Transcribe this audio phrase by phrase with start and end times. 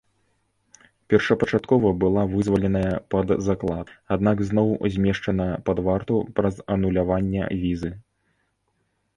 [1.13, 7.91] Першапачаткова была вызваленая пад заклад, аднак зноў змешчана пад варту праз ануляванне візы.